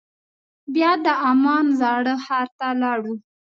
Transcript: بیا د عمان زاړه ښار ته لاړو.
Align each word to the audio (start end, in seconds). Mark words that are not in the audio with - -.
بیا 0.73 0.91
د 1.05 1.07
عمان 1.25 1.65
زاړه 1.79 2.15
ښار 2.25 2.47
ته 2.57 2.67
لاړو. 2.81 3.13